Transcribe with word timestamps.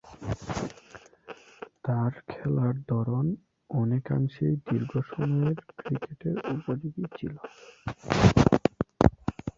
তার 1.83 2.13
খেলার 2.29 2.75
ধরন 2.89 3.25
অনেকাংশেই 3.69 4.55
দীর্ঘ 4.67 4.91
সময়ের 5.11 5.57
ক্রিকেটের 5.79 6.35
উপযোগী 6.55 7.03
ছিল। 7.17 7.33